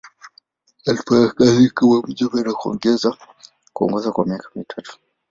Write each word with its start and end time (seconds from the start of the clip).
Alifanya 0.87 1.27
kazi 1.31 1.69
kama 1.69 2.01
mjumbe 2.07 2.41
na 2.43 2.53
kuongoza 3.73 4.11
kwa 4.11 4.25
miaka 4.25 4.49
mitatu. 4.55 4.97